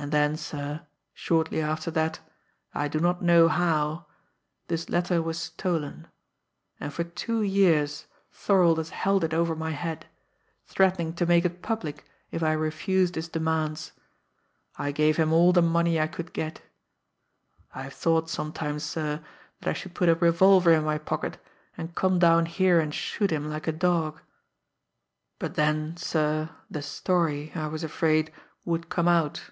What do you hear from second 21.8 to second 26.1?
come down here and shoot him like a dog but then,